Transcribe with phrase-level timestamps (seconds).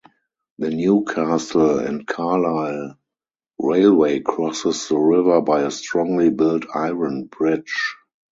[0.57, 2.97] The Newcastle and Carlisle
[3.59, 7.95] Railway crosses the river by a strongly built iron bridge.